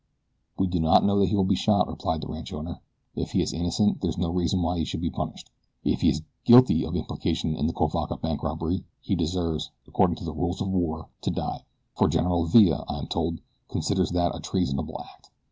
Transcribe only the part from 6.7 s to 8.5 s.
of implication in the Cuivaca bank